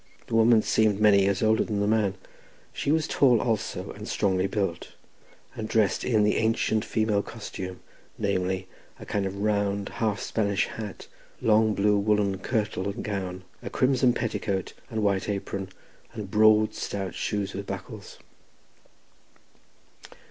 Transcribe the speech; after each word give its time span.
The 0.25 0.33
woman 0.33 0.63
seemed 0.63 0.99
many 0.99 1.21
years 1.21 1.43
older 1.43 1.63
than 1.63 1.79
the 1.79 1.85
man; 1.85 2.15
she 2.73 2.91
was 2.91 3.07
tall 3.07 3.39
also, 3.39 3.91
and 3.91 4.07
strongly 4.07 4.47
built, 4.47 4.93
and 5.53 5.69
dressed 5.69 6.03
in 6.03 6.23
the 6.23 6.37
ancient 6.37 6.83
Welsh 6.85 6.91
female 6.91 7.21
costume, 7.21 7.81
namely, 8.17 8.67
a 8.99 9.05
kind 9.05 9.27
of 9.27 9.37
round 9.37 9.89
half 9.89 10.19
Spanish 10.19 10.65
hat, 10.65 11.07
long 11.39 11.75
blue 11.75 11.99
woollen 11.99 12.39
kirtle, 12.39 12.87
or 12.87 12.93
gown, 12.93 13.43
a 13.61 13.69
crimson 13.69 14.11
petticoat, 14.11 14.73
and 14.89 15.03
white 15.03 15.29
apron, 15.29 15.69
and 16.13 16.31
broad, 16.31 16.73
stout 16.73 17.13
shoes 17.13 17.53
with 17.53 17.67
buckles. 17.67 18.17